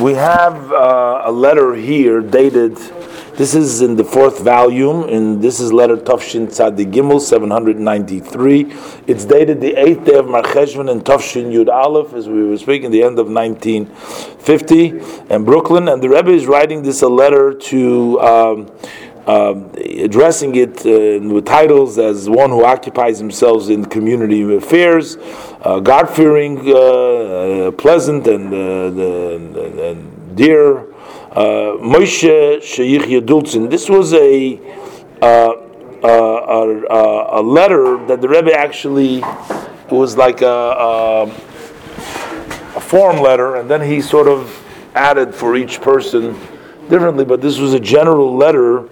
we 0.00 0.14
have 0.14 0.72
uh, 0.72 1.22
a 1.24 1.32
letter 1.32 1.74
here 1.74 2.20
dated. 2.20 2.76
This 3.36 3.54
is 3.54 3.80
in 3.80 3.96
the 3.96 4.04
fourth 4.04 4.40
volume, 4.40 5.08
and 5.08 5.40
this 5.40 5.60
is 5.60 5.72
letter 5.72 5.96
Tafshin 5.96 6.48
Tzadi 6.48 6.90
Gimel 6.90 7.20
793. 7.20 8.66
It's 9.06 9.24
dated 9.24 9.60
the 9.60 9.74
eighth 9.76 10.04
day 10.04 10.16
of 10.16 10.26
Marcheshvan 10.26 10.90
and 10.90 11.04
Tafshin 11.04 11.50
Yud 11.50 11.68
Aleph, 11.68 12.12
as 12.12 12.28
we 12.28 12.44
were 12.44 12.58
speaking, 12.58 12.90
the 12.90 13.02
end 13.02 13.18
of 13.18 13.30
1950, 13.30 15.32
in 15.32 15.44
Brooklyn. 15.44 15.88
And 15.88 16.02
the 16.02 16.08
Rebbe 16.08 16.30
is 16.30 16.46
writing 16.46 16.82
this 16.82 17.02
a 17.02 17.08
letter 17.08 17.54
to. 17.54 18.20
Um, 18.20 18.70
um, 19.26 19.70
addressing 19.76 20.54
it 20.54 20.78
uh, 20.86 21.20
with 21.32 21.44
titles 21.44 21.98
as 21.98 22.28
one 22.28 22.50
who 22.50 22.64
occupies 22.64 23.18
himself 23.18 23.68
in 23.68 23.84
community 23.84 24.42
affairs, 24.54 25.16
uh, 25.62 25.78
God 25.80 26.08
fearing, 26.08 26.58
uh, 26.66 26.72
uh, 26.72 27.70
pleasant, 27.72 28.26
and, 28.26 28.52
and, 28.52 29.56
and 29.56 30.36
dear. 30.36 30.86
Moshe 31.30 32.60
Sheikh 32.62 33.02
Yadulzin. 33.02 33.70
This 33.70 33.88
was 33.88 34.12
a, 34.14 34.58
a, 35.22 35.52
a, 36.02 37.40
letter 37.40 38.04
that 38.06 38.20
the 38.20 38.28
Rebbe 38.28 38.52
actually 38.52 39.20
was 39.90 40.16
like 40.16 40.42
a, 40.42 40.46
a, 40.46 41.22
a 41.24 42.80
form 42.80 43.20
letter, 43.20 43.56
and 43.56 43.70
then 43.70 43.80
he 43.80 44.00
sort 44.00 44.26
of 44.26 44.56
added 44.96 45.32
for 45.32 45.56
each 45.56 45.80
person 45.80 46.32
differently. 46.88 47.24
But 47.24 47.40
this 47.40 47.58
was 47.58 47.74
a 47.74 47.80
general 47.80 48.34
letter 48.36 48.88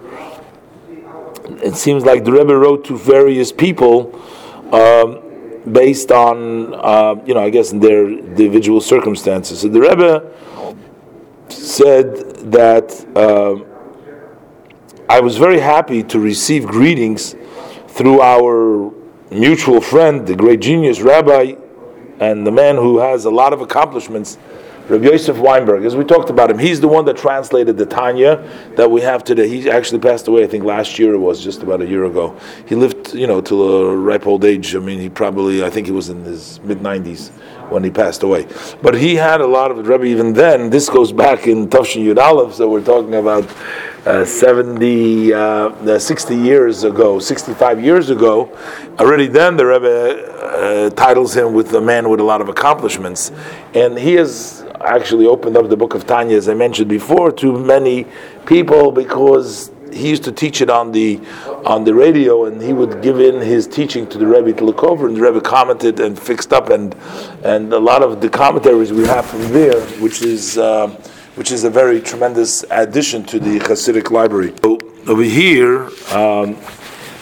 it 1.61 1.75
seems 1.75 2.05
like 2.05 2.23
the 2.23 2.31
Rebbe 2.31 2.55
wrote 2.55 2.85
to 2.85 2.97
various 2.97 3.51
people 3.51 4.13
um, 4.73 5.21
based 5.71 6.11
on, 6.11 6.73
uh, 6.73 7.15
you 7.25 7.33
know, 7.33 7.41
I 7.41 7.49
guess 7.49 7.71
in 7.71 7.79
their 7.79 8.09
individual 8.09 8.81
circumstances. 8.81 9.61
So 9.61 9.67
the 9.67 9.81
Rebbe 9.81 10.31
said 11.49 12.51
that 12.51 13.05
uh, 13.15 13.65
I 15.09 15.19
was 15.19 15.37
very 15.37 15.59
happy 15.59 16.03
to 16.03 16.19
receive 16.19 16.65
greetings 16.65 17.35
through 17.87 18.21
our 18.21 18.91
mutual 19.31 19.81
friend, 19.81 20.25
the 20.25 20.35
great 20.35 20.59
genius 20.59 21.01
rabbi, 21.01 21.55
and 22.19 22.45
the 22.45 22.51
man 22.51 22.75
who 22.75 22.99
has 22.99 23.25
a 23.25 23.29
lot 23.29 23.53
of 23.53 23.61
accomplishments 23.61 24.37
Rabbi 24.89 25.05
Yosef 25.05 25.37
Weinberg, 25.37 25.85
as 25.85 25.95
we 25.95 26.03
talked 26.03 26.31
about 26.31 26.49
him, 26.49 26.57
he's 26.57 26.81
the 26.81 26.87
one 26.87 27.05
that 27.05 27.15
translated 27.15 27.77
the 27.77 27.85
Tanya 27.85 28.43
that 28.75 28.89
we 28.89 29.01
have 29.01 29.23
today. 29.23 29.47
He 29.47 29.69
actually 29.69 29.99
passed 29.99 30.27
away, 30.27 30.43
I 30.43 30.47
think 30.47 30.63
last 30.63 30.97
year 30.97 31.13
it 31.13 31.19
was, 31.19 31.43
just 31.43 31.61
about 31.61 31.83
a 31.83 31.85
year 31.85 32.05
ago. 32.05 32.35
He 32.65 32.73
lived, 32.73 33.13
you 33.13 33.27
know, 33.27 33.39
till 33.39 33.61
a 33.61 33.95
ripe 33.95 34.25
old 34.25 34.43
age. 34.43 34.75
I 34.75 34.79
mean, 34.79 34.99
he 34.99 35.07
probably, 35.07 35.63
I 35.63 35.69
think 35.69 35.85
he 35.85 35.93
was 35.93 36.09
in 36.09 36.23
his 36.23 36.59
mid 36.61 36.79
90s 36.79 37.29
when 37.69 37.83
he 37.83 37.91
passed 37.91 38.23
away. 38.23 38.47
But 38.81 38.95
he 38.95 39.15
had 39.15 39.41
a 39.41 39.45
lot 39.45 39.69
of 39.69 39.87
Rebbe, 39.87 40.05
even 40.05 40.33
then. 40.33 40.71
This 40.71 40.89
goes 40.89 41.11
back 41.11 41.45
in 41.45 41.67
Tafshin 41.67 42.03
Yud 42.03 42.17
Aleph, 42.17 42.55
so 42.55 42.67
we're 42.67 42.83
talking 42.83 43.13
about 43.13 43.47
uh, 44.07 44.25
70, 44.25 45.33
uh, 45.33 45.99
60 45.99 46.35
years 46.35 46.83
ago, 46.83 47.19
65 47.19 47.83
years 47.83 48.09
ago. 48.09 48.57
Already 48.97 49.27
then, 49.27 49.55
the 49.55 49.67
Rebbe 49.67 50.33
uh, 50.33 50.89
titles 50.91 51.37
him 51.37 51.53
with 51.53 51.71
a 51.75 51.81
man 51.81 52.09
with 52.09 52.19
a 52.19 52.23
lot 52.23 52.41
of 52.41 52.49
accomplishments. 52.49 53.31
And 53.75 53.95
he 53.95 54.13
has 54.13 54.65
actually 54.81 55.25
opened 55.25 55.57
up 55.57 55.69
the 55.69 55.77
book 55.77 55.93
of 55.93 56.05
Tanya, 56.05 56.37
as 56.37 56.49
I 56.49 56.53
mentioned 56.53 56.89
before, 56.89 57.31
to 57.33 57.57
many 57.57 58.05
people 58.45 58.91
because 58.91 59.71
he 59.91 60.09
used 60.09 60.23
to 60.23 60.31
teach 60.31 60.61
it 60.61 60.69
on 60.69 60.91
the 60.91 61.19
on 61.65 61.83
the 61.83 61.93
radio, 61.93 62.45
and 62.45 62.61
he 62.61 62.73
would 62.73 63.01
give 63.01 63.19
in 63.19 63.41
his 63.41 63.67
teaching 63.67 64.07
to 64.07 64.17
the 64.17 64.25
Rebbe 64.25 64.53
to 64.53 64.63
look 64.63 64.83
over, 64.83 65.07
and 65.07 65.17
the 65.17 65.21
Rebbe 65.21 65.41
commented 65.41 65.99
and 65.99 66.17
fixed 66.17 66.53
up, 66.53 66.69
and 66.69 66.95
and 67.43 67.73
a 67.73 67.79
lot 67.79 68.03
of 68.03 68.21
the 68.21 68.29
commentaries 68.29 68.93
we 68.93 69.05
have 69.05 69.25
from 69.25 69.41
there, 69.51 69.81
which 69.99 70.21
is 70.21 70.57
uh, 70.57 70.87
which 71.35 71.51
is 71.51 71.63
a 71.63 71.69
very 71.69 72.01
tremendous 72.01 72.63
addition 72.69 73.23
to 73.25 73.39
the 73.39 73.59
Hasidic 73.59 74.11
library. 74.11 74.53
So 74.63 74.77
over 75.07 75.23
here. 75.23 75.89
Um, 76.11 76.57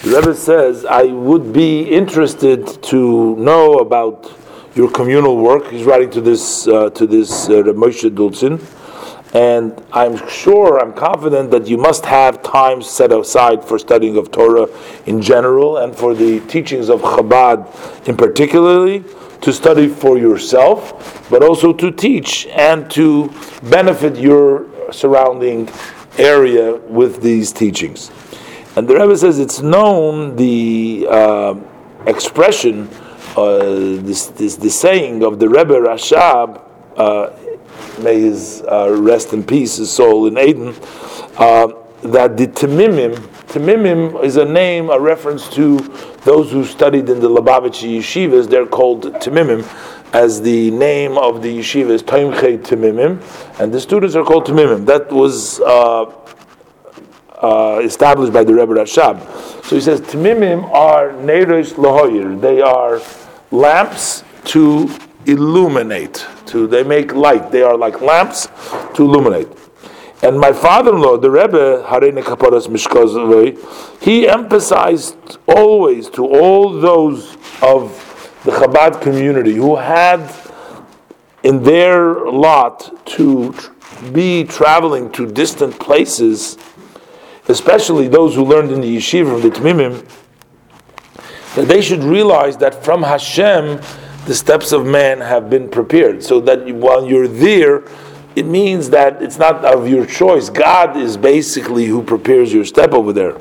the 0.04 0.16
Rebbe 0.16 0.36
says, 0.36 0.86
I 0.86 1.06
would 1.06 1.52
be 1.52 1.82
interested 1.82 2.84
to 2.84 3.36
know 3.36 3.80
about 3.80 4.32
your 4.78 4.92
communal 4.92 5.38
work. 5.38 5.72
He's 5.72 5.84
writing 5.84 6.12
to 6.12 6.22
this 6.22 6.68
uh, 6.68 6.92
to 6.92 7.08
this 7.08 7.50
uh, 7.50 7.64
Moshe 7.74 8.10
Dulcin, 8.12 8.62
and 9.34 9.84
I'm 9.92 10.16
sure, 10.30 10.80
I'm 10.80 10.94
confident 10.94 11.50
that 11.52 11.68
you 11.68 11.78
must 11.78 12.06
have 12.06 12.44
time 12.44 12.84
set 12.84 13.12
aside 13.12 13.66
for 13.66 13.80
studying 13.80 14.18
of 14.18 14.32
Torah 14.32 14.68
in 15.08 15.20
general 15.22 15.78
and 15.78 15.96
for 15.96 16.14
the 16.14 16.40
teachings 16.42 16.90
of 16.90 17.02
Chabad 17.02 18.08
in 18.08 18.16
particularly 18.16 19.04
to 19.42 19.52
study 19.52 19.88
for 19.88 20.18
yourself, 20.18 21.28
but 21.30 21.44
also 21.44 21.74
to 21.74 21.92
teach 21.92 22.46
and 22.48 22.90
to 22.92 23.34
benefit 23.64 24.16
your 24.16 24.68
surrounding 24.92 25.70
area 26.20 26.76
with 26.76 27.22
these 27.22 27.52
teachings. 27.52 28.12
And 28.76 28.88
the 28.88 28.94
Rebbe 28.94 29.18
says 29.18 29.40
it's 29.40 29.62
known 29.62 30.36
the 30.36 31.08
uh, 31.10 31.56
expression 32.06 32.90
uh, 33.38 34.02
this, 34.02 34.28
this, 34.28 34.56
the 34.56 34.70
saying 34.70 35.24
of 35.24 35.40
the 35.40 35.48
Rebbe 35.48 35.76
Rashab, 35.76 36.62
uh, 36.98 37.30
may 38.00 38.20
his 38.20 38.64
uh, 38.64 38.96
rest 39.00 39.34
in 39.34 39.44
peace, 39.44 39.78
his 39.78 39.92
soul 39.92 40.26
in 40.26 40.38
Eden, 40.38 40.76
uh, 41.38 41.72
that 42.02 42.36
the 42.36 42.48
Temimim, 42.48 43.16
Temimim 43.48 44.24
is 44.24 44.38
a 44.38 44.46
name, 44.46 44.90
a 44.90 45.00
reference 45.00 45.48
to 45.50 45.78
those 46.24 46.52
who 46.52 46.66
studied 46.66 47.10
in 47.10 47.20
the 47.20 47.30
Lubavitch 47.30 47.88
yeshivas, 47.88 48.50
they're 48.50 48.66
called 48.66 49.04
Temimim, 49.16 49.64
as 50.14 50.42
the 50.42 50.72
name 50.72 51.18
of 51.18 51.44
the 51.44 51.60
yeshiva 51.60 51.92
is 51.92 52.02
Tomchei 52.02 52.58
Temimim, 52.58 53.22
and 53.60 53.74
the 53.74 53.80
students 53.80 54.16
are 54.16 54.24
called 54.24 54.48
Temimim. 54.48 54.86
That 54.86 55.12
was 55.12 55.60
uh, 57.38 57.82
established 57.84 58.34
by 58.34 58.44
the 58.44 58.54
Rebbe 58.54 58.74
Rashab. 58.74 59.64
So 59.64 59.76
he 59.76 59.82
says, 59.82 60.02
Temimim 60.02 60.70
are 60.72 61.12
Neirosh 61.12 61.74
Lahoyer, 61.74 62.40
they 62.40 62.62
are 62.62 63.02
lamps 63.52 64.24
to 64.46 64.90
illuminate. 65.26 66.26
To 66.48 66.68
they 66.68 66.84
make 66.84 67.14
light. 67.14 67.52
They 67.52 67.62
are 67.62 67.78
like 67.78 68.02
lamps 68.02 68.48
to 68.96 69.04
illuminate. 69.04 69.50
And 70.24 70.40
my 70.40 70.52
father-in-law, 70.52 71.18
the 71.18 71.30
Rebbe 71.30 71.86
Harene 71.88 72.24
Kaparas 72.24 72.68
Mishkozovei, 72.68 74.02
he 74.02 74.28
emphasized 74.28 75.38
always 75.48 76.10
to 76.12 76.26
all 76.26 76.80
those 76.80 77.36
of 77.62 78.42
the 78.44 78.52
Chabad 78.52 79.02
community 79.02 79.54
who 79.54 79.76
had 79.76 80.34
in 81.44 81.62
their 81.62 82.26
lot 82.32 83.06
to 83.06 83.54
be 84.12 84.44
traveling 84.44 85.12
to 85.12 85.30
distant 85.30 85.80
places, 85.80 86.58
especially 87.48 88.08
those 88.08 88.36
who 88.36 88.44
learned 88.44 88.72
in 88.72 88.82
the 88.82 88.98
yeshiva 88.98 89.36
of 89.36 89.42
the 89.42 89.50
Tmimim, 89.50 90.06
that 91.56 91.68
they 91.68 91.82
should 91.82 92.04
realize 92.04 92.58
that 92.58 92.84
from 92.84 93.04
Hashem, 93.04 93.82
the 94.26 94.36
steps 94.36 94.72
of 94.72 94.86
man 94.86 95.22
have 95.22 95.50
been 95.50 95.70
prepared. 95.70 96.24
So 96.24 96.40
that 96.42 96.66
while 96.76 97.08
you're 97.08 97.28
there, 97.28 97.84
it 98.36 98.46
means 98.46 98.90
that 98.92 99.22
it's 99.24 99.40
not 99.40 99.66
of 99.66 99.88
your 99.88 100.06
choice. 100.06 100.50
God 100.50 100.98
is 100.98 101.18
basically 101.18 101.86
who 101.86 102.04
prepares 102.04 102.54
your 102.54 102.66
step 102.66 102.92
over 102.92 103.12
there, 103.14 103.32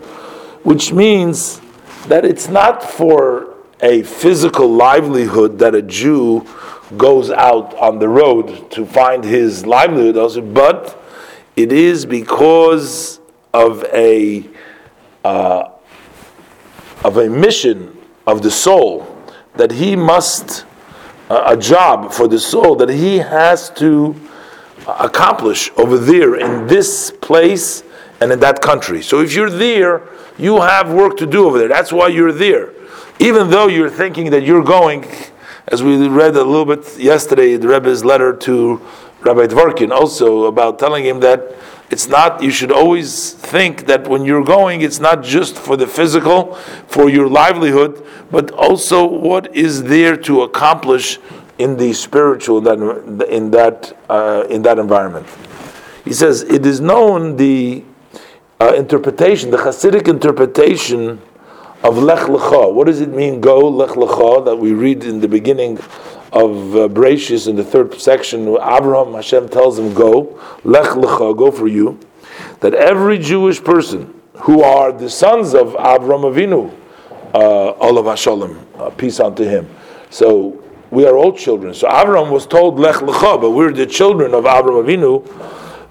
which 0.63 0.93
means 0.93 1.61
that 2.07 2.25
it's 2.25 2.49
not 2.49 2.83
for 2.83 3.55
a 3.83 4.03
physical 4.05 4.69
livelihood 4.69 5.59
that 5.59 5.75
a 5.75 5.83
Jew 5.83 6.47
goes 6.97 7.31
out 7.31 7.75
on 7.75 7.99
the 7.99 8.09
road 8.09 8.71
to 8.71 8.87
find 8.87 9.25
his 9.25 9.67
livelihood 9.67 10.17
also, 10.17 10.41
but 10.41 11.03
it 11.57 11.73
is 11.73 12.07
because 12.07 13.21
of 13.57 13.85
a 13.85 14.47
uh, 15.25 15.71
of 17.05 17.17
a 17.17 17.29
mission 17.29 17.97
of 18.27 18.43
the 18.43 18.51
soul 18.51 18.91
that 19.55 19.71
he 19.71 19.97
must 19.97 20.67
uh, 21.31 21.45
a 21.47 21.57
job 21.57 22.13
for 22.13 22.29
the 22.29 22.39
soul 22.39 22.77
that 22.77 22.91
he 22.91 23.17
has 23.17 23.71
to 23.71 24.15
accomplish 24.87 25.71
over 25.79 25.97
there 25.97 26.37
in 26.37 26.67
this 26.67 27.11
place 27.11 27.83
and 28.21 28.31
in 28.31 28.39
that 28.41 28.61
country. 28.61 29.03
So 29.03 29.21
if 29.21 29.35
you're 29.35 29.51
there, 29.51 30.03
you 30.39 30.61
have 30.61 30.93
work 30.93 31.17
to 31.17 31.27
do 31.27 31.47
over 31.47 31.59
there. 31.59 31.69
That's 31.69 31.93
why 31.93 32.09
you're 32.09 32.33
there. 32.33 32.73
Even 33.19 33.51
though 33.51 33.67
you're 33.69 33.91
thinking 33.91 34.31
that 34.31 34.43
you're 34.43 34.63
going, 34.63 35.07
as 35.69 35.83
we 35.83 36.07
read 36.07 36.37
a 36.37 36.45
little 36.45 36.67
bit 36.67 36.99
yesterday, 36.99 37.57
the 37.57 37.69
Rebbe's 37.69 38.05
letter 38.05 38.37
to 38.37 38.81
Rabbi 39.23 39.47
Dvorkin 39.47 39.91
also 39.91 40.45
about 40.45 40.79
telling 40.79 41.05
him 41.05 41.21
that 41.21 41.41
it's 41.91 42.09
not, 42.09 42.43
you 42.43 42.51
should 42.51 42.73
always 42.73 43.33
think 43.33 43.87
that 43.87 44.09
when 44.09 44.25
you're 44.25 44.45
going, 44.45 44.81
it's 44.81 44.99
not 44.99 45.23
just 45.23 45.57
for 45.57 45.77
the 45.77 45.87
physical, 45.87 46.55
for 46.89 47.09
your 47.09 47.29
livelihood, 47.29 48.05
but 48.31 48.51
also 48.51 49.07
what 49.07 49.55
is 49.55 49.85
there 49.85 50.17
to 50.17 50.43
accomplish 50.43 51.19
in 51.59 51.77
the 51.77 51.93
spiritual, 51.93 52.61
that, 52.63 52.79
in, 53.29 53.51
that, 53.53 53.97
uh, 54.11 54.45
in 54.51 54.63
that 54.63 54.79
environment. 54.79 55.27
He 56.05 56.13
says, 56.13 56.43
it 56.43 56.67
is 56.67 56.81
known 56.81 57.37
the 57.37 57.85
uh, 58.61 58.75
interpretation, 58.75 59.51
the 59.51 59.59
Hasidic 59.59 60.09
interpretation 60.09 61.21
of 61.83 61.99
Lech 61.99 62.27
Lecha. 62.27 62.73
What 62.73 62.89
does 62.89 63.01
it 63.01 63.11
mean, 63.11 63.41
go 63.41 63.69
Lech 63.69 63.91
Lecha, 63.91 64.45
that 64.45 64.57
we 64.57 64.73
read 64.73 65.05
in 65.05 65.21
the 65.21 65.29
beginning 65.29 65.79
of 66.37 66.77
uh, 66.77 66.89
Bereshis 66.89 67.49
in 67.49 67.57
the 67.57 67.65
third 67.65 67.99
section, 67.99 68.47
Abraham 68.49 69.15
Hashem 69.15 69.49
tells 69.49 69.79
him, 69.79 69.95
"Go, 69.95 70.39
lech 70.65 70.91
lecha, 70.91 71.37
go 71.37 71.51
for 71.51 71.67
you." 71.67 71.99
That 72.61 72.75
every 72.75 73.19
Jewish 73.19 73.63
person 73.63 74.13
who 74.41 74.63
are 74.63 74.93
the 74.93 75.09
sons 75.09 75.55
of 75.55 75.69
Abraham 75.71 76.25
Avinu, 76.31 76.75
uh, 77.35 77.73
Olav 77.81 78.05
Hashalom, 78.05 78.59
uh, 78.79 78.91
peace 78.91 79.19
unto 79.19 79.45
him. 79.45 79.67
So 80.11 80.63
we 80.91 81.07
are 81.07 81.17
all 81.17 81.33
children. 81.33 81.73
So 81.73 81.89
Abraham 81.89 82.31
was 82.31 82.47
told 82.47 82.79
lech 82.79 82.97
lecha, 82.97 83.41
but 83.41 83.51
we're 83.53 83.73
the 83.73 83.87
children 83.87 84.35
of 84.35 84.45
Abraham 84.45 84.85
Avinu. 84.85 85.27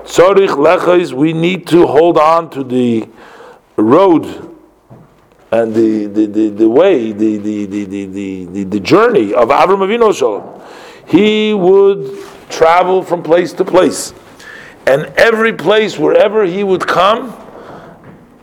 Tzorich 0.03 0.49
lecha 0.49 0.99
is 0.99 1.13
we 1.13 1.33
need 1.33 1.65
to 1.67 1.87
hold 1.87 2.19
on 2.19 2.51
to 2.51 2.63
the 2.63 3.09
road 3.77 4.54
and 5.51 5.73
the, 5.73 6.07
the, 6.07 6.25
the, 6.25 6.49
the 6.49 6.69
way, 6.69 7.11
the, 7.11 7.37
the, 7.37 7.65
the, 7.65 7.85
the, 7.85 8.45
the, 8.45 8.63
the 8.63 8.79
journey 8.79 9.33
of 9.33 9.49
Avram 9.49 9.79
Avinu 9.79 10.15
Shalom. 10.15 10.61
He 11.07 11.53
would 11.53 12.25
travel 12.49 13.03
from 13.03 13.21
place 13.21 13.53
to 13.53 13.65
place. 13.65 14.13
And 14.87 15.05
every 15.17 15.53
place, 15.53 15.97
wherever 15.97 16.45
he 16.45 16.63
would 16.63 16.85
come, 16.85 17.35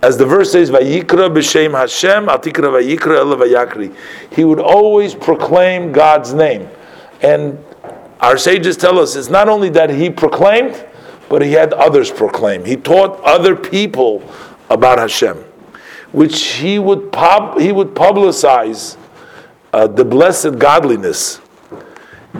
as 0.01 0.17
the 0.17 0.27
verse 0.27 0.53
says, 0.53 0.71
Vayikra 0.71 1.33
b'shem 1.33 1.73
Hashem, 1.73 2.27
atikra 2.27 2.71
vayikra 2.71 3.19
ela 3.19 3.37
vayakri. 3.37 3.95
He 4.33 4.45
would 4.45 4.61
always 4.61 5.15
proclaim 5.15 5.93
God's 5.93 6.35
name. 6.35 6.69
And 7.21 7.65
our 8.21 8.39
sages 8.39 8.77
tell 8.77 8.99
us 8.99 9.17
it's 9.17 9.29
not 9.29 9.49
only 9.49 9.69
that 9.71 9.91
he 9.91 10.11
proclaimed, 10.11 10.85
but 11.29 11.43
he 11.43 11.53
had 11.53 11.73
others 11.73 12.11
proclaim. 12.11 12.65
He 12.65 12.77
taught 12.77 13.21
other 13.23 13.57
people 13.57 14.23
about 14.71 14.99
Hashem 14.99 15.45
which 16.13 16.43
he 16.55 16.79
would 16.79 17.11
pub, 17.11 17.59
he 17.59 17.73
would 17.73 17.95
publicize 17.95 18.97
uh, 19.73 19.87
the 19.87 20.05
blessed 20.05 20.59
godliness. 20.59 21.41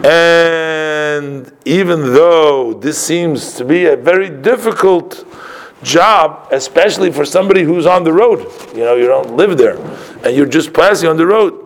And 0.03 1.51
even 1.65 2.13
though 2.13 2.73
this 2.73 2.97
seems 2.97 3.53
to 3.55 3.65
be 3.65 3.85
a 3.85 3.95
very 3.95 4.29
difficult 4.29 5.25
job, 5.83 6.47
especially 6.51 7.11
for 7.11 7.25
somebody 7.25 7.63
who's 7.63 7.85
on 7.85 8.03
the 8.03 8.13
road, 8.13 8.39
you 8.73 8.83
know, 8.83 8.95
you 8.95 9.07
don't 9.07 9.35
live 9.35 9.57
there, 9.57 9.77
and 10.23 10.35
you're 10.35 10.47
just 10.47 10.73
passing 10.73 11.09
on 11.09 11.17
the 11.17 11.25
road, 11.25 11.59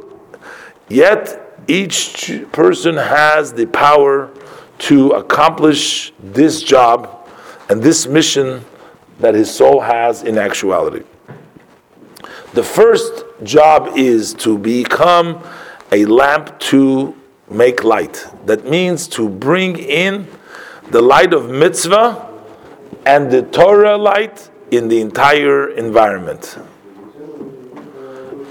yet 0.90 1.60
each 1.68 2.32
person 2.52 2.96
has 2.96 3.54
the 3.54 3.66
power 3.68 4.32
to 4.80 5.12
accomplish 5.12 6.14
this 6.20 6.64
job 6.64 7.30
and 7.70 7.82
this 7.82 8.08
mission 8.08 8.64
that 9.20 9.36
his 9.36 9.54
soul 9.54 9.82
has 9.82 10.24
in 10.24 10.38
actuality. 10.38 11.04
The 12.54 12.64
first 12.64 13.26
job 13.44 13.98
is 13.98 14.34
to 14.36 14.58
become 14.58 15.44
a 15.92 16.06
lamp 16.06 16.60
to 16.60 17.16
make 17.50 17.84
light. 17.84 18.26
That 18.46 18.66
means 18.66 19.08
to 19.10 19.30
bring 19.30 19.78
in 19.78 20.28
the 20.90 21.02
light 21.02 21.34
of 21.34 21.50
mitzvah 21.50 22.26
and 23.06 23.30
the 23.32 23.44
Torah 23.44 23.98
light 23.98 24.50
in 24.72 24.88
the 24.88 25.02
entire 25.02 25.70
environment. 25.70 26.58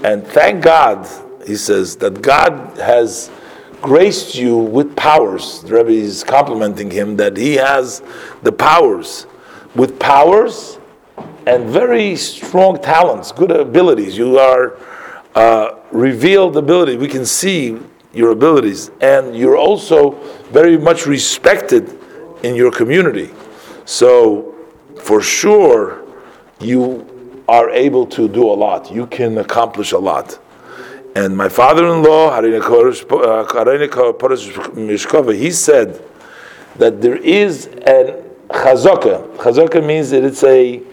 And 0.03 0.25
thank 0.25 0.63
God, 0.63 1.07
he 1.45 1.55
says, 1.55 1.95
that 1.97 2.21
God 2.21 2.77
has 2.77 3.31
graced 3.81 4.35
you 4.35 4.57
with 4.57 4.95
powers. 4.95 5.61
The 5.63 5.75
Rebbe 5.75 5.91
is 5.91 6.23
complimenting 6.23 6.91
him 6.91 7.17
that 7.17 7.37
he 7.37 7.55
has 7.55 8.01
the 8.43 8.51
powers. 8.51 9.25
With 9.75 9.99
powers 9.99 10.76
and 11.47 11.69
very 11.69 12.15
strong 12.17 12.77
talents, 12.81 13.31
good 13.31 13.51
abilities. 13.51 14.17
You 14.17 14.37
are 14.37 14.77
uh, 15.33 15.79
revealed 15.91 16.57
ability. 16.57 16.97
We 16.97 17.07
can 17.07 17.25
see 17.25 17.79
your 18.13 18.31
abilities, 18.31 18.91
and 18.99 19.33
you're 19.33 19.55
also 19.55 20.11
very 20.51 20.77
much 20.77 21.05
respected 21.05 21.97
in 22.43 22.53
your 22.55 22.69
community. 22.69 23.31
So, 23.85 24.55
for 25.01 25.21
sure, 25.21 26.03
you 26.59 27.05
are 27.47 27.69
able 27.69 28.05
to 28.07 28.27
do 28.27 28.43
a 28.43 28.51
lot. 28.65 28.91
You 28.91 29.07
can 29.07 29.37
accomplish 29.37 29.93
a 29.93 29.99
lot. 29.99 30.37
And 31.15 31.37
my 31.37 31.47
father-in-law, 31.47 32.29
uh, 32.29 32.41
he 35.31 35.51
said 35.51 36.03
that 36.75 37.01
there 37.01 37.15
is 37.15 37.67
an 37.67 38.23
chazaka. 38.49 39.37
Chazaka 39.37 39.81
means 39.85 40.09
that 40.09 40.25
it's 40.25 40.43
a 40.43 40.83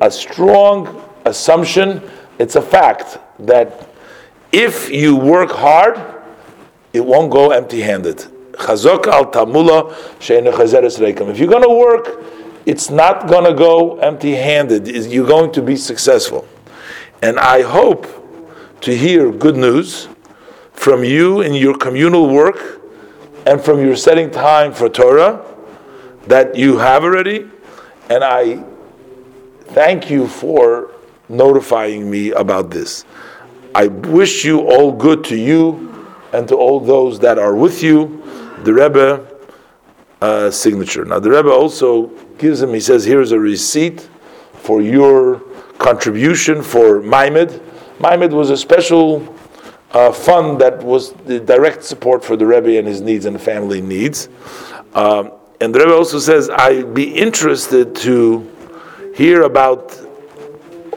a 0.00 0.10
strong 0.10 1.08
assumption, 1.24 2.02
it's 2.38 2.56
a 2.56 2.62
fact 2.62 3.18
that 3.38 3.88
if 4.52 4.90
you 4.90 5.16
work 5.16 5.50
hard, 5.50 6.00
it 6.92 7.04
won't 7.04 7.30
go 7.30 7.50
empty 7.50 7.80
handed. 7.80 8.18
Chazok 8.52 9.06
al 9.06 9.30
tamula 9.30 9.94
If 10.20 11.38
you're 11.38 11.48
going 11.48 11.62
to 11.62 11.74
work, 11.74 12.24
it's 12.66 12.90
not 12.90 13.26
going 13.28 13.44
to 13.44 13.54
go 13.54 13.98
empty 13.98 14.32
handed. 14.32 14.86
You're 14.88 15.26
going 15.26 15.52
to 15.52 15.62
be 15.62 15.76
successful. 15.76 16.46
And 17.22 17.38
I 17.38 17.62
hope 17.62 18.06
to 18.82 18.96
hear 18.96 19.32
good 19.32 19.56
news 19.56 20.08
from 20.72 21.04
you 21.04 21.40
in 21.40 21.54
your 21.54 21.76
communal 21.76 22.28
work 22.28 22.82
and 23.46 23.60
from 23.60 23.80
your 23.80 23.96
setting 23.96 24.30
time 24.30 24.72
for 24.72 24.88
Torah 24.88 25.44
that 26.26 26.56
you 26.56 26.78
have 26.78 27.04
already. 27.04 27.48
And 28.10 28.22
I 28.22 28.64
Thank 29.72 30.10
you 30.10 30.28
for 30.28 30.90
notifying 31.30 32.10
me 32.10 32.32
about 32.32 32.70
this. 32.70 33.06
I 33.74 33.86
wish 33.86 34.44
you 34.44 34.60
all 34.60 34.92
good 34.92 35.24
to 35.24 35.36
you 35.36 36.14
and 36.34 36.46
to 36.48 36.56
all 36.56 36.78
those 36.78 37.18
that 37.20 37.38
are 37.38 37.54
with 37.54 37.82
you. 37.82 38.22
The 38.64 38.74
Rebbe 38.74 39.26
uh, 40.20 40.50
signature. 40.50 41.06
Now, 41.06 41.20
the 41.20 41.30
Rebbe 41.30 41.50
also 41.50 42.08
gives 42.36 42.60
him, 42.60 42.74
he 42.74 42.80
says, 42.80 43.06
here's 43.06 43.32
a 43.32 43.38
receipt 43.40 44.10
for 44.52 44.82
your 44.82 45.40
contribution 45.78 46.62
for 46.62 47.00
Maamad. 47.00 47.58
Maamad 47.98 48.32
was 48.32 48.50
a 48.50 48.58
special 48.58 49.34
uh, 49.92 50.12
fund 50.12 50.60
that 50.60 50.82
was 50.82 51.14
the 51.24 51.40
direct 51.40 51.82
support 51.82 52.22
for 52.22 52.36
the 52.36 52.44
Rebbe 52.44 52.76
and 52.76 52.86
his 52.86 53.00
needs 53.00 53.24
and 53.24 53.40
family 53.40 53.80
needs. 53.80 54.28
Um, 54.92 55.32
and 55.62 55.74
the 55.74 55.78
Rebbe 55.78 55.94
also 55.94 56.18
says, 56.18 56.50
I'd 56.50 56.92
be 56.92 57.14
interested 57.14 57.96
to 57.96 58.51
hear 59.14 59.42
about 59.42 59.98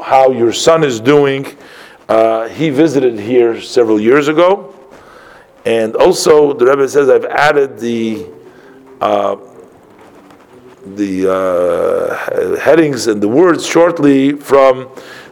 how 0.01 0.31
your 0.31 0.53
son 0.53 0.83
is 0.83 0.99
doing. 0.99 1.45
Uh, 2.07 2.47
he 2.49 2.69
visited 2.69 3.19
here 3.19 3.61
several 3.61 3.99
years 3.99 4.27
ago. 4.27 4.73
And 5.65 5.95
also, 5.95 6.53
the 6.53 6.65
Rebbe 6.65 6.87
says, 6.87 7.09
I've 7.09 7.25
added 7.25 7.79
the 7.79 8.27
uh, 9.01 9.37
the 10.85 11.31
uh, 11.33 12.59
headings 12.59 13.07
and 13.07 13.21
the 13.21 13.27
words 13.27 13.65
shortly 13.65 14.33
from 14.33 14.87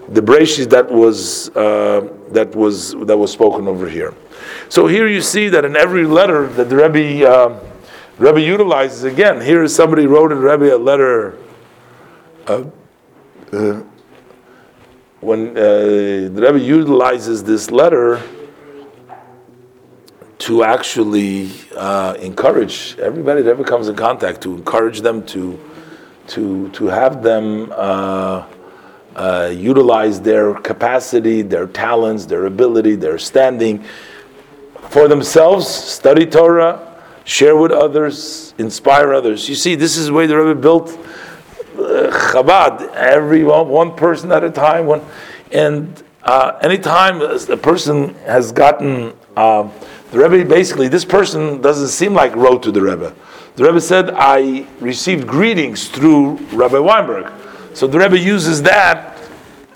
the 0.10 0.22
Breshis 0.22 0.68
that 0.72 0.92
was 0.92 1.50
uh, 1.56 2.12
that 2.30 2.56
was 2.56 2.96
that 3.06 3.16
was 3.16 3.32
spoken 3.32 3.68
over 3.68 3.88
here. 3.88 4.14
So 4.70 4.88
here 4.88 5.08
you 5.08 5.22
see 5.22 5.50
that 5.50 5.64
in 5.64 5.76
every 5.76 6.06
letter 6.06 6.48
that 6.48 6.70
the 6.70 6.76
Rebbe 6.76 7.30
uh, 7.30 7.60
Rebbe 8.18 8.42
utilizes 8.42 9.04
again. 9.04 9.42
Here 9.42 9.64
is 9.64 9.76
somebody 9.76 10.08
wrote 10.08 10.32
in 10.32 10.40
Rebbe 10.40 10.76
a 10.76 10.78
letter 10.78 11.38
uh, 12.48 12.64
uh, 13.52 13.82
when 15.22 15.50
uh, 15.52 15.62
the 15.62 16.32
Rebbe 16.36 16.60
utilizes 16.60 17.44
this 17.44 17.72
letter 17.72 18.22
to 20.40 20.64
actually 20.64 21.52
uh, 21.78 22.16
encourage 22.20 22.98
everybody 23.00 23.42
that 23.42 23.50
ever 23.50 23.64
comes 23.64 23.88
in 23.88 23.96
contact, 23.96 24.42
to 24.42 24.56
encourage 24.56 25.02
them 25.02 25.26
to 25.28 25.58
to 26.28 26.70
to 26.72 26.88
have 26.88 27.24
them 27.24 27.72
uh, 27.72 28.46
uh, 29.16 29.54
utilize 29.56 30.20
their 30.20 30.54
capacity, 30.56 31.42
their 31.42 31.68
talents, 31.68 32.26
their 32.26 32.46
ability, 32.46 32.96
their 32.96 33.18
standing 33.18 33.84
for 34.90 35.08
themselves, 35.08 35.68
study 35.68 36.26
Torah, 36.26 37.02
share 37.24 37.56
with 37.56 37.72
others, 37.72 38.54
inspire 38.58 39.14
others. 39.14 39.48
You 39.48 39.56
see, 39.56 39.76
this 39.76 39.96
is 39.98 40.08
the 40.08 40.14
way 40.14 40.28
the 40.28 40.38
Rebbe 40.38 40.60
built 40.60 40.98
Chabad, 41.74 42.94
every 42.94 43.44
one, 43.44 43.68
one 43.68 43.96
person 43.96 44.32
at 44.32 44.44
a 44.44 44.50
time. 44.50 44.86
One, 44.86 45.02
and 45.52 46.02
uh, 46.24 46.58
anytime 46.62 47.22
a 47.22 47.58
person 47.58 48.16
has 48.26 48.52
gotten 48.52 49.14
uh, 49.36 49.70
the 50.12 50.20
Rebbe, 50.20 50.48
basically, 50.48 50.88
this 50.88 51.06
person 51.06 51.62
doesn't 51.62 51.90
seem 51.90 52.14
like 52.14 52.36
wrote 52.36 52.64
to 52.64 52.72
the 52.72 52.82
Rebbe. 52.82 53.14
The 53.56 53.64
Rebbe 53.64 53.82
said, 53.82 54.12
"I 54.16 54.66
received 54.80 55.28
greetings 55.28 55.88
through 55.88 56.36
Rabbi 56.54 56.80
Weinberg." 56.80 57.32
So 57.74 57.88
the 57.88 58.00
Rebbe 58.00 58.20
uses 58.20 58.62
that 58.64 59.20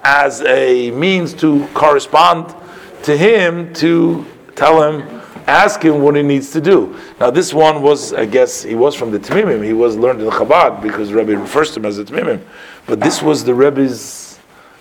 as 0.03 0.41
a 0.43 0.91
means 0.91 1.33
to 1.33 1.67
correspond 1.73 2.55
to 3.03 3.17
him 3.17 3.73
to 3.73 4.25
tell 4.55 4.81
him 4.81 5.16
ask 5.47 5.81
him 5.81 6.01
what 6.01 6.15
he 6.15 6.21
needs 6.21 6.51
to 6.51 6.61
do. 6.61 6.99
Now, 7.19 7.31
this 7.31 7.53
one 7.53 7.81
was, 7.81 8.13
I 8.13 8.25
guess, 8.25 8.63
he 8.63 8.75
was 8.75 8.95
from 8.95 9.11
the 9.11 9.19
Tamimim. 9.19 9.63
He 9.63 9.73
was 9.73 9.95
learned 9.95 10.19
in 10.19 10.25
the 10.25 10.31
Chabad 10.31 10.81
because 10.81 11.13
Rebbe 11.13 11.35
refers 11.37 11.71
to 11.71 11.79
him 11.79 11.85
as 11.85 11.97
a 11.97 12.05
Tamimim. 12.05 12.41
But 12.85 12.99
this 12.99 13.21
was 13.21 13.43
the 13.43 13.53
Rebbe's 13.53 14.39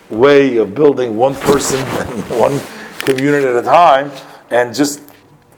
way 0.09 0.57
of 0.57 0.73
building 0.73 1.17
one 1.17 1.35
person 1.35 1.79
one 2.39 2.61
community 2.99 3.45
at 3.45 3.55
a 3.55 3.61
time 3.61 4.11
and 4.49 4.73
just 4.73 5.01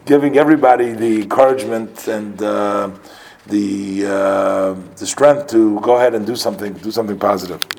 giving 0.06 0.38
everybody 0.38 0.92
the 0.94 1.22
encouragement 1.22 2.08
and 2.08 2.42
uh, 2.42 2.90
the 3.48 4.06
uh, 4.06 4.76
the 4.96 5.06
strength 5.06 5.48
to 5.48 5.80
go 5.82 5.98
ahead 5.98 6.16
and 6.16 6.26
do 6.26 6.36
something, 6.36 6.74
do 6.74 6.92
something 6.92 7.18
positive. 7.18 7.68